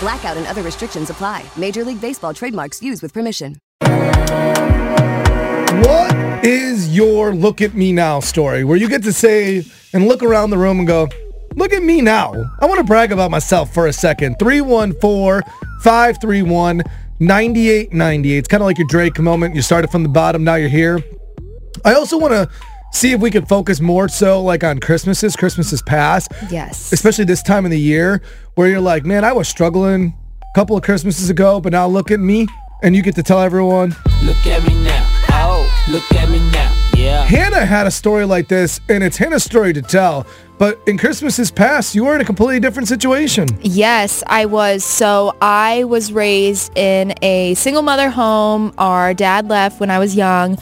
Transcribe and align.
Blackout 0.00 0.36
and 0.38 0.46
other 0.46 0.62
restrictions 0.62 1.10
apply. 1.10 1.44
Major 1.56 1.84
League 1.84 2.00
Baseball 2.00 2.34
trademarks 2.34 2.82
used 2.82 3.02
with 3.02 3.12
permission. 3.12 3.60
What 5.82 6.44
is 6.44 6.94
your 6.94 7.34
look 7.34 7.60
at 7.60 7.74
me 7.74 7.92
now 7.92 8.20
story 8.20 8.64
where 8.64 8.78
you 8.78 8.88
get 8.88 9.02
to 9.02 9.12
say 9.12 9.62
and 9.92 10.08
look 10.08 10.22
around 10.22 10.50
the 10.50 10.58
room 10.58 10.78
and 10.78 10.88
go, 10.88 11.08
look 11.54 11.74
at 11.74 11.82
me 11.82 12.00
now? 12.00 12.32
I 12.60 12.66
want 12.66 12.78
to 12.78 12.84
brag 12.84 13.12
about 13.12 13.30
myself 13.30 13.74
for 13.74 13.86
a 13.86 13.92
second. 13.92 14.38
314 14.38 15.42
531 15.82 16.82
9898. 17.20 18.38
It's 18.38 18.48
kind 18.48 18.62
of 18.62 18.66
like 18.66 18.78
your 18.78 18.86
Drake 18.88 19.18
moment. 19.18 19.54
You 19.54 19.60
started 19.60 19.90
from 19.90 20.02
the 20.02 20.08
bottom, 20.08 20.42
now 20.42 20.54
you're 20.54 20.70
here. 20.70 20.98
I 21.84 21.92
also 21.92 22.18
want 22.18 22.32
to 22.32 22.48
see 22.92 23.12
if 23.12 23.20
we 23.20 23.30
could 23.30 23.48
focus 23.48 23.80
more 23.80 24.08
so 24.08 24.42
like 24.42 24.64
on 24.64 24.78
Christmases, 24.78 25.36
Christmases 25.36 25.82
past. 25.82 26.32
Yes. 26.50 26.92
Especially 26.92 27.24
this 27.24 27.42
time 27.42 27.64
of 27.64 27.70
the 27.70 27.80
year 27.80 28.22
where 28.54 28.68
you're 28.68 28.80
like, 28.80 29.04
man, 29.04 29.24
I 29.24 29.32
was 29.32 29.48
struggling 29.48 30.14
a 30.42 30.54
couple 30.54 30.76
of 30.76 30.82
Christmases 30.82 31.30
ago, 31.30 31.60
but 31.60 31.72
now 31.72 31.86
look 31.86 32.10
at 32.10 32.20
me. 32.20 32.46
And 32.82 32.96
you 32.96 33.02
get 33.02 33.14
to 33.16 33.22
tell 33.22 33.40
everyone. 33.40 33.94
Look 34.22 34.46
at 34.46 34.66
me 34.66 34.82
now. 34.82 35.06
Oh, 35.32 35.84
look 35.90 36.10
at 36.12 36.30
me 36.30 36.38
now. 36.50 36.74
Yeah. 36.96 37.24
Hannah 37.24 37.66
had 37.66 37.86
a 37.86 37.90
story 37.90 38.24
like 38.24 38.48
this, 38.48 38.80
and 38.88 39.04
it's 39.04 39.18
Hannah's 39.18 39.44
story 39.44 39.74
to 39.74 39.82
tell. 39.82 40.26
But 40.58 40.80
in 40.86 40.96
Christmases 40.96 41.50
past, 41.50 41.94
you 41.94 42.04
were 42.04 42.14
in 42.14 42.22
a 42.22 42.24
completely 42.24 42.58
different 42.58 42.88
situation. 42.88 43.48
Yes, 43.60 44.22
I 44.26 44.46
was. 44.46 44.82
So 44.82 45.36
I 45.42 45.84
was 45.84 46.10
raised 46.12 46.76
in 46.76 47.14
a 47.22 47.52
single 47.54 47.82
mother 47.82 48.08
home. 48.08 48.72
Our 48.78 49.12
dad 49.12 49.48
left 49.48 49.78
when 49.78 49.90
I 49.90 49.98
was 49.98 50.16
young. 50.16 50.58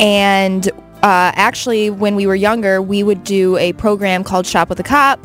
And 0.00 0.70
uh, 1.04 1.32
actually, 1.34 1.90
when 1.90 2.14
we 2.14 2.26
were 2.26 2.34
younger, 2.34 2.80
we 2.80 3.02
would 3.02 3.24
do 3.24 3.58
a 3.58 3.74
program 3.74 4.24
called 4.24 4.46
Shop 4.46 4.70
with 4.70 4.80
a 4.80 4.82
Cop 4.82 5.20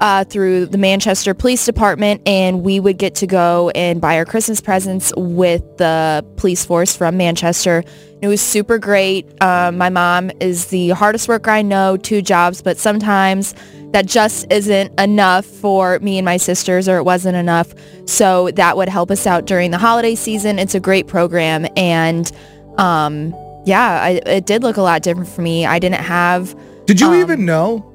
uh, 0.00 0.24
through 0.24 0.66
the 0.66 0.76
Manchester 0.76 1.34
Police 1.34 1.64
Department, 1.64 2.20
and 2.26 2.64
we 2.64 2.80
would 2.80 2.98
get 2.98 3.14
to 3.14 3.28
go 3.28 3.70
and 3.76 4.00
buy 4.00 4.16
our 4.16 4.24
Christmas 4.24 4.60
presents 4.60 5.12
with 5.16 5.62
the 5.76 6.26
police 6.36 6.64
force 6.64 6.96
from 6.96 7.16
Manchester. 7.16 7.84
It 8.20 8.26
was 8.26 8.40
super 8.40 8.76
great. 8.76 9.24
Um, 9.40 9.78
my 9.78 9.88
mom 9.88 10.32
is 10.40 10.66
the 10.66 10.88
hardest 10.90 11.28
worker 11.28 11.52
I 11.52 11.62
know, 11.62 11.96
two 11.96 12.22
jobs, 12.22 12.60
but 12.60 12.76
sometimes 12.76 13.54
that 13.92 14.06
just 14.06 14.50
isn't 14.50 14.98
enough 14.98 15.44
for 15.44 16.00
me 16.00 16.18
and 16.18 16.24
my 16.24 16.38
sisters, 16.38 16.88
or 16.88 16.96
it 16.96 17.04
wasn't 17.04 17.36
enough. 17.36 17.72
So 18.06 18.50
that 18.56 18.76
would 18.76 18.88
help 18.88 19.12
us 19.12 19.28
out 19.28 19.44
during 19.44 19.70
the 19.70 19.78
holiday 19.78 20.16
season. 20.16 20.58
It's 20.58 20.74
a 20.74 20.80
great 20.80 21.06
program, 21.06 21.68
and 21.76 22.32
um, 22.78 23.32
yeah, 23.66 24.00
I, 24.02 24.10
it 24.26 24.46
did 24.46 24.62
look 24.62 24.76
a 24.76 24.82
lot 24.82 25.02
different 25.02 25.28
for 25.28 25.42
me. 25.42 25.66
I 25.66 25.78
didn't 25.78 26.00
have. 26.00 26.54
Did 26.86 27.00
you 27.00 27.08
um, 27.08 27.14
even 27.14 27.44
know? 27.44 27.90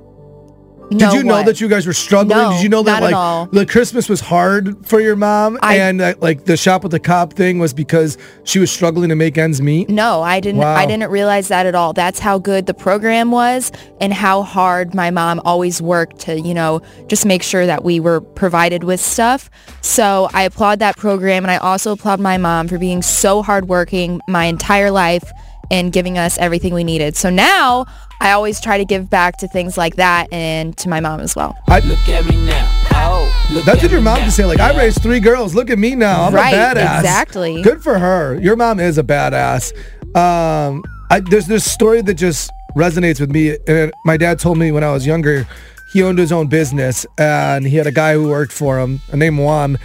Did 0.89 0.99
know 0.99 1.13
you 1.13 1.23
know 1.23 1.33
what? 1.37 1.45
that 1.47 1.59
you 1.59 1.67
guys 1.67 1.87
were 1.87 1.93
struggling? 1.93 2.37
No, 2.37 2.51
Did 2.51 2.63
you 2.63 2.69
know 2.69 2.83
that 2.83 3.01
like 3.01 3.51
the 3.51 3.65
Christmas 3.65 4.07
was 4.07 4.21
hard 4.21 4.85
for 4.85 4.99
your 4.99 5.15
mom, 5.15 5.57
I- 5.61 5.77
and 5.77 5.99
that, 5.99 6.21
like 6.21 6.45
the 6.45 6.55
shop 6.55 6.83
with 6.83 6.91
the 6.91 6.99
cop 6.99 7.33
thing 7.33 7.57
was 7.57 7.73
because 7.73 8.17
she 8.43 8.59
was 8.59 8.71
struggling 8.71 9.09
to 9.09 9.15
make 9.15 9.37
ends 9.37 9.61
meet? 9.61 9.89
No, 9.89 10.21
I 10.21 10.39
didn't. 10.39 10.61
Wow. 10.61 10.75
I 10.75 10.85
didn't 10.85 11.09
realize 11.09 11.47
that 11.47 11.65
at 11.65 11.73
all. 11.73 11.93
That's 11.93 12.19
how 12.19 12.37
good 12.37 12.67
the 12.67 12.73
program 12.73 13.31
was, 13.31 13.71
and 13.99 14.13
how 14.13 14.43
hard 14.43 14.93
my 14.93 15.09
mom 15.09 15.41
always 15.43 15.81
worked 15.81 16.19
to, 16.21 16.39
you 16.39 16.53
know, 16.53 16.81
just 17.07 17.25
make 17.25 17.41
sure 17.41 17.65
that 17.65 17.83
we 17.83 17.99
were 17.99 18.21
provided 18.21 18.83
with 18.83 18.99
stuff. 18.99 19.49
So 19.81 20.29
I 20.33 20.43
applaud 20.43 20.79
that 20.79 20.97
program, 20.97 21.43
and 21.43 21.51
I 21.51 21.57
also 21.57 21.93
applaud 21.93 22.19
my 22.19 22.37
mom 22.37 22.67
for 22.67 22.77
being 22.77 23.01
so 23.01 23.41
hardworking 23.41 24.21
my 24.27 24.45
entire 24.45 24.91
life 24.91 25.31
and 25.71 25.91
giving 25.93 26.17
us 26.17 26.37
everything 26.37 26.73
we 26.73 26.83
needed. 26.83 27.15
So 27.15 27.29
now 27.29 27.85
I 28.21 28.31
always 28.31 28.59
try 28.61 28.77
to 28.77 28.85
give 28.85 29.09
back 29.09 29.37
to 29.37 29.47
things 29.47 29.77
like 29.77 29.95
that 29.97 30.27
and 30.31 30.75
to 30.77 30.89
my 30.89 30.99
mom 30.99 31.19
as 31.19 31.35
well. 31.35 31.55
I, 31.67 31.79
Look 31.79 32.07
at 32.09 32.25
me 32.25 32.45
now. 32.45 32.71
Oh, 32.97 33.47
look 33.53 33.65
that's 33.65 33.81
what 33.83 33.91
your 33.91 34.01
mom 34.01 34.15
now. 34.19 34.23
can 34.23 34.31
say. 34.31 34.45
Like, 34.45 34.59
I 34.59 34.75
raised 34.77 35.01
three 35.01 35.19
girls. 35.19 35.53
Look 35.53 35.69
at 35.69 35.77
me 35.77 35.95
now. 35.95 36.23
I'm 36.23 36.33
Right, 36.33 36.53
a 36.53 36.57
badass. 36.57 36.99
exactly. 36.99 37.61
Good 37.61 37.83
for 37.83 37.99
her. 37.99 38.39
Your 38.41 38.55
mom 38.55 38.79
is 38.79 38.97
a 38.97 39.03
badass. 39.03 39.73
Um, 40.15 40.83
I, 41.11 41.19
there's 41.19 41.47
this 41.47 41.69
story 41.69 42.01
that 42.03 42.13
just 42.15 42.51
resonates 42.75 43.19
with 43.19 43.31
me. 43.31 43.57
And 43.67 43.91
my 44.05 44.17
dad 44.17 44.39
told 44.39 44.57
me 44.57 44.71
when 44.71 44.83
I 44.83 44.91
was 44.91 45.05
younger, 45.05 45.45
he 45.91 46.03
owned 46.03 46.17
his 46.17 46.31
own 46.31 46.47
business 46.47 47.05
and 47.17 47.65
he 47.67 47.75
had 47.75 47.85
a 47.87 47.91
guy 47.91 48.13
who 48.13 48.29
worked 48.29 48.51
for 48.53 48.79
him, 48.79 49.01
named 49.13 49.39
Juan. 49.39 49.77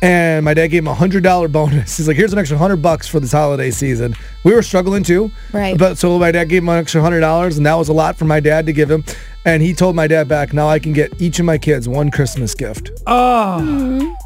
And 0.00 0.44
my 0.44 0.54
dad 0.54 0.68
gave 0.68 0.82
him 0.82 0.86
a 0.88 0.94
hundred 0.94 1.24
dollar 1.24 1.48
bonus. 1.48 1.96
He's 1.96 2.06
like, 2.06 2.16
"Here's 2.16 2.32
an 2.32 2.38
extra 2.38 2.56
hundred 2.56 2.76
bucks 2.82 3.08
for 3.08 3.18
this 3.18 3.32
holiday 3.32 3.70
season." 3.72 4.14
We 4.44 4.52
were 4.54 4.62
struggling 4.62 5.02
too, 5.02 5.30
Right. 5.52 5.76
But 5.76 5.98
so 5.98 6.18
my 6.18 6.30
dad 6.30 6.44
gave 6.48 6.62
him 6.62 6.68
an 6.68 6.78
extra 6.78 7.00
hundred 7.02 7.20
dollars, 7.20 7.56
and 7.56 7.66
that 7.66 7.74
was 7.74 7.88
a 7.88 7.92
lot 7.92 8.16
for 8.16 8.24
my 8.24 8.38
dad 8.38 8.66
to 8.66 8.72
give 8.72 8.88
him. 8.90 9.04
And 9.44 9.60
he 9.62 9.74
told 9.74 9.96
my 9.96 10.06
dad 10.06 10.28
back, 10.28 10.52
"Now 10.52 10.68
I 10.68 10.78
can 10.78 10.92
get 10.92 11.20
each 11.20 11.40
of 11.40 11.46
my 11.46 11.58
kids 11.58 11.88
one 11.88 12.10
Christmas 12.10 12.54
gift." 12.54 12.92
Oh, 13.08 14.16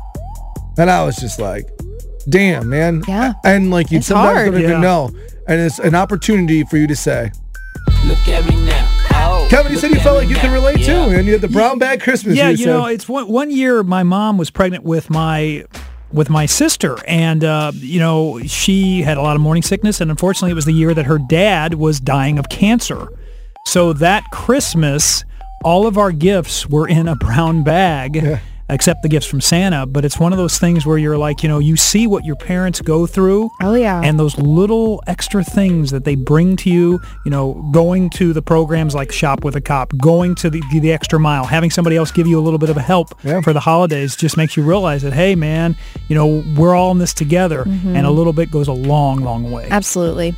And 0.79 0.91
I 0.91 1.05
was 1.05 1.17
just 1.17 1.39
like, 1.39 1.69
damn, 2.29 2.69
man. 2.69 3.03
Yeah. 3.09 3.33
And 3.45 3.71
like 3.71 3.91
you 3.91 4.01
sometimes 4.03 4.37
hard. 4.37 4.53
don't 4.53 4.63
even 4.63 4.81
know. 4.81 5.11
And 5.49 5.61
it's 5.61 5.79
an 5.79 5.95
opportunity 5.95 6.65
for 6.65 6.77
you 6.77 6.87
to 6.87 6.97
say. 6.97 7.31
Look 8.07 8.27
at 8.29 8.45
me 8.49 8.65
now. 8.65 9.02
Kevin, 9.53 9.71
you 9.71 9.77
said 9.79 9.91
you 9.91 10.01
felt 10.01 10.17
like 10.17 10.31
you 10.31 10.35
could 10.35 10.51
relate 10.51 10.79
Yeah. 10.79 10.87
too. 11.09 11.15
And 11.15 11.27
you 11.27 11.33
had 11.33 11.43
the 11.43 11.49
brown 11.49 11.79
bag 11.79 12.01
Christmas. 12.01 12.35
yeah. 12.37 12.49
you 12.49 12.57
You 12.57 12.67
know, 12.67 12.87
it's 12.87 13.07
one 13.07 13.29
one 13.29 13.51
year. 13.51 13.83
My 13.83 14.03
mom 14.03 14.39
was 14.39 14.49
pregnant 14.51 14.83
with 14.83 15.11
my 15.11 15.67
with 16.11 16.31
my 16.31 16.47
sister, 16.47 16.97
and 17.07 17.45
uh, 17.45 17.71
you 17.75 18.01
know 18.01 18.41
she 18.47 19.03
had 19.03 19.19
a 19.19 19.21
lot 19.21 19.37
of 19.37 19.43
morning 19.43 19.63
sickness, 19.63 20.01
and 20.01 20.11
unfortunately, 20.11 20.53
it 20.53 20.55
was 20.55 20.65
the 20.65 20.73
year 20.73 20.95
that 20.95 21.05
her 21.05 21.19
dad 21.19 21.75
was 21.75 22.01
dying 22.01 22.39
of 22.39 22.49
cancer. 22.49 23.09
So 23.67 23.93
that 23.93 24.25
Christmas, 24.33 25.23
all 25.63 25.87
of 25.87 25.99
our 25.99 26.13
gifts 26.13 26.67
were 26.67 26.89
in 26.89 27.07
a 27.07 27.15
brown 27.15 27.63
bag. 27.63 28.41
Except 28.73 29.03
the 29.03 29.09
gifts 29.09 29.27
from 29.27 29.41
Santa, 29.41 29.85
but 29.87 30.05
it's 30.05 30.19
one 30.19 30.33
of 30.33 30.39
those 30.39 30.59
things 30.59 30.87
where 30.87 30.97
you're 30.99 31.19
like, 31.19 31.43
you 31.43 31.49
know, 31.49 31.59
you 31.59 31.77
see 31.77 32.07
what 32.07 32.25
your 32.25 32.37
parents 32.37 32.81
go 32.81 33.07
through, 33.07 33.51
Oh 33.61 33.75
yeah. 33.75 34.01
and 34.03 34.19
those 34.19 34.37
little 34.39 35.03
extra 35.07 35.45
things 35.45 35.91
that 35.91 36.05
they 36.05 36.15
bring 36.15 36.57
to 36.57 36.71
you, 36.71 36.99
you 37.25 37.31
know, 37.31 37.53
going 37.73 38.09
to 38.11 38.33
the 38.33 38.41
programs 38.43 38.95
like 38.95 39.13
Shop 39.13 39.45
with 39.45 39.57
a 39.57 39.61
Cop, 39.61 39.93
going 39.99 40.35
to 40.37 40.49
the, 40.49 40.63
the 40.73 40.91
extra 40.93 41.21
mile, 41.21 41.45
having 41.45 41.71
somebody 41.71 41.97
else 41.97 42.11
give 42.11 42.27
you 42.27 42.39
a 42.39 42.43
little 42.43 42.59
bit 42.59 42.71
of 42.71 42.77
a 42.79 42.83
help 42.83 43.09
Yeah. 43.23 43.43
for 43.43 43.53
the 43.53 43.61
holidays 43.61 44.17
just 44.17 44.37
makes 44.39 44.57
you 44.57 44.63
realize 44.63 45.03
that, 45.03 45.13
hey, 45.13 45.35
man, 45.35 45.77
you 46.09 46.15
know, 46.17 46.43
we're 46.57 46.75
all 46.75 46.91
in 46.93 46.99
this 46.99 47.13
together, 47.13 47.65
mm-hmm. 47.65 47.95
and 47.95 48.07
a 48.07 48.11
little 48.11 48.33
bit 48.33 48.51
goes 48.51 48.69
a 48.69 48.73
long, 48.73 49.21
long 49.23 49.51
way. 49.51 49.69
Absolutely. 49.71 50.35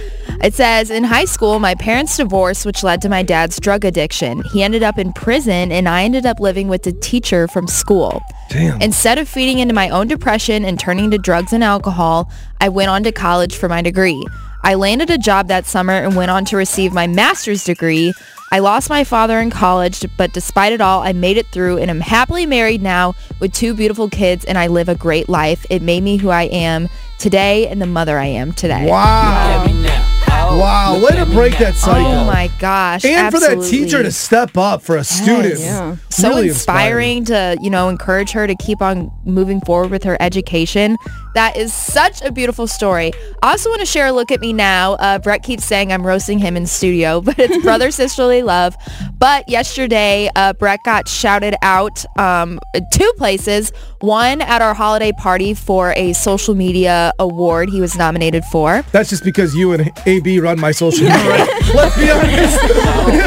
It 0.43 0.53
says, 0.55 0.89
in 0.89 1.03
high 1.03 1.25
school, 1.25 1.59
my 1.59 1.75
parents 1.75 2.17
divorced, 2.17 2.65
which 2.65 2.83
led 2.83 3.01
to 3.03 3.09
my 3.09 3.21
dad's 3.21 3.59
drug 3.59 3.85
addiction. 3.85 4.43
He 4.51 4.63
ended 4.63 4.81
up 4.81 4.97
in 4.97 5.13
prison, 5.13 5.71
and 5.71 5.87
I 5.87 6.03
ended 6.03 6.25
up 6.25 6.39
living 6.39 6.67
with 6.67 6.83
the 6.83 6.91
teacher 6.91 7.47
from 7.47 7.67
school. 7.67 8.21
Damn. 8.49 8.81
Instead 8.81 9.19
of 9.19 9.29
feeding 9.29 9.59
into 9.59 9.73
my 9.73 9.89
own 9.89 10.07
depression 10.07 10.65
and 10.65 10.79
turning 10.79 11.11
to 11.11 11.17
drugs 11.17 11.53
and 11.53 11.63
alcohol, 11.63 12.31
I 12.59 12.69
went 12.69 12.89
on 12.89 13.03
to 13.03 13.11
college 13.11 13.55
for 13.55 13.69
my 13.69 13.81
degree. 13.81 14.25
I 14.63 14.75
landed 14.75 15.09
a 15.09 15.17
job 15.17 15.47
that 15.47 15.65
summer 15.65 15.93
and 15.93 16.15
went 16.15 16.31
on 16.31 16.45
to 16.45 16.57
receive 16.57 16.93
my 16.93 17.07
master's 17.07 17.63
degree. 17.63 18.13
I 18.53 18.59
lost 18.59 18.89
my 18.89 19.05
father 19.05 19.39
in 19.39 19.49
college, 19.49 20.05
but 20.17 20.33
despite 20.33 20.73
it 20.73 20.81
all, 20.81 21.01
I 21.01 21.13
made 21.13 21.37
it 21.37 21.47
through 21.47 21.77
and 21.77 21.89
am 21.89 22.01
happily 22.01 22.45
married 22.45 22.81
now 22.81 23.15
with 23.39 23.53
two 23.53 23.73
beautiful 23.73 24.09
kids 24.09 24.43
and 24.43 24.57
I 24.57 24.67
live 24.67 24.89
a 24.89 24.95
great 24.95 25.29
life. 25.29 25.65
It 25.69 25.81
made 25.81 26.03
me 26.03 26.17
who 26.17 26.29
I 26.29 26.43
am 26.43 26.89
today 27.17 27.67
and 27.67 27.81
the 27.81 27.85
mother 27.85 28.17
I 28.19 28.25
am 28.25 28.51
today. 28.51 28.87
Wow. 28.89 29.63
Look 29.63 29.69
at 29.69 29.73
me 29.75 29.83
now. 29.83 30.07
Oh, 30.33 30.59
Wow. 30.59 30.97
look 30.97 31.11
Way 31.11 31.17
to 31.17 31.25
break 31.27 31.57
that 31.59 31.75
oh 31.75 31.77
cycle. 31.77 32.11
Oh 32.11 32.25
my 32.25 32.49
gosh. 32.59 33.05
and 33.05 33.33
for 33.33 33.39
that 33.39 33.63
teacher 33.69 34.03
to 34.03 34.11
step 34.11 34.57
up 34.57 34.81
for 34.81 34.97
a 34.97 35.03
student. 35.03 35.59
yeah. 35.59 35.95
so 36.09 36.29
Really 36.29 36.49
inspiring 36.49 37.23
to 37.25 37.57
you 37.61 37.69
know 37.69 37.87
encourage 37.87 38.31
her 38.31 38.47
to 38.47 38.55
keep 38.55 38.81
on 38.81 39.11
moving 39.23 39.61
forward 39.61 39.91
with 39.91 40.03
her 40.03 40.17
education 40.21 40.97
that 41.35 41.55
is 41.57 41.73
such 41.73 42.21
a 42.21 42.31
beautiful 42.31 42.67
story 42.67 43.11
i 43.41 43.51
also 43.51 43.69
want 43.69 43.79
to 43.79 43.85
share 43.85 44.07
a 44.07 44.11
look 44.11 44.31
at 44.31 44.39
me 44.41 44.53
now 44.53 44.93
uh, 44.93 45.17
brett 45.19 45.43
keeps 45.43 45.63
saying 45.65 45.91
i'm 45.91 46.05
roasting 46.05 46.39
him 46.39 46.55
in 46.57 46.65
studio 46.67 47.21
but 47.27 47.37
it's 47.39 47.61
brother 47.63 47.91
sisterly 47.91 48.41
love 48.43 48.75
but 49.17 49.47
yesterday 49.49 50.29
uh, 50.35 50.53
brett 50.53 50.79
got 50.83 51.07
shouted 51.07 51.55
out 51.61 52.03
um, 52.19 52.59
two 52.91 53.11
places 53.17 53.71
one 53.99 54.41
at 54.41 54.61
our 54.61 54.73
holiday 54.73 55.11
party 55.11 55.53
for 55.53 55.93
a 55.95 56.13
social 56.13 56.55
media 56.55 57.13
award 57.19 57.69
he 57.69 57.79
was 57.81 57.95
nominated 57.95 58.43
for 58.45 58.83
That's 58.91 59.09
just 59.09 59.23
because 59.23 59.55
you 59.55 59.73
and 59.73 59.91
AB 60.05 60.39
run 60.39 60.59
my 60.59 60.71
social 60.71 61.05
media. 61.05 61.29
right? 61.29 61.49
Let's 61.75 61.95
be 61.97 62.09
honest. 62.09 62.63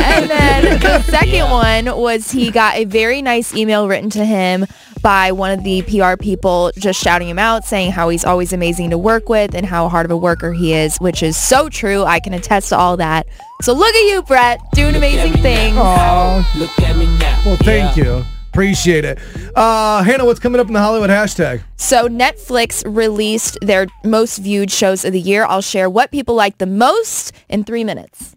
and 0.04 0.30
then 0.30 0.80
the 0.80 1.02
second 1.02 1.50
one 1.50 1.96
was 2.00 2.30
he 2.30 2.50
got 2.50 2.76
a 2.76 2.84
very 2.84 3.22
nice 3.22 3.54
email 3.54 3.86
written 3.88 4.10
to 4.10 4.24
him 4.24 4.66
by 5.04 5.30
one 5.32 5.50
of 5.56 5.62
the 5.62 5.82
PR 5.82 6.16
people 6.20 6.72
just 6.78 6.98
shouting 7.00 7.28
him 7.28 7.38
out, 7.38 7.64
saying 7.64 7.92
how 7.92 8.08
he's 8.08 8.24
always 8.24 8.54
amazing 8.54 8.88
to 8.90 8.96
work 8.98 9.28
with 9.28 9.54
and 9.54 9.66
how 9.66 9.88
hard 9.88 10.06
of 10.06 10.10
a 10.10 10.16
worker 10.16 10.52
he 10.54 10.72
is, 10.72 10.96
which 10.96 11.22
is 11.22 11.36
so 11.36 11.68
true. 11.68 12.02
I 12.04 12.18
can 12.20 12.32
attest 12.32 12.70
to 12.70 12.76
all 12.78 12.96
that. 12.96 13.26
So 13.60 13.74
look 13.74 13.94
at 13.94 14.10
you, 14.10 14.22
Brett, 14.22 14.58
doing 14.72 14.96
amazing 14.96 15.34
things. 15.42 15.76
now. 15.76 16.42
Oh, 16.42 16.52
Look 16.58 16.70
at 16.80 16.96
me 16.96 17.06
now. 17.18 17.38
Well, 17.44 17.56
thank 17.58 17.96
Yeah. 17.96 18.04
you. 18.04 18.24
Appreciate 18.48 19.04
it. 19.04 19.18
Uh, 19.56 20.02
Hannah, 20.04 20.24
what's 20.24 20.38
coming 20.38 20.60
up 20.60 20.68
in 20.68 20.72
the 20.74 20.80
Hollywood 20.80 21.10
hashtag? 21.10 21.60
So 21.76 22.08
Netflix 22.08 22.84
released 22.86 23.58
their 23.62 23.88
most 24.04 24.38
viewed 24.38 24.70
shows 24.70 25.04
of 25.04 25.12
the 25.12 25.20
year. 25.20 25.44
I'll 25.44 25.60
share 25.60 25.90
what 25.90 26.12
people 26.12 26.36
like 26.36 26.58
the 26.58 26.66
most 26.66 27.32
in 27.48 27.64
three 27.64 27.82
minutes. 27.84 28.36